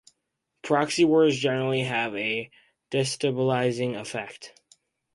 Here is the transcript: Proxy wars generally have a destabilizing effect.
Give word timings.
Proxy 0.63 1.05
wars 1.05 1.37
generally 1.37 1.81
have 1.81 2.15
a 2.15 2.49
destabilizing 2.89 3.93
effect. 3.95 4.59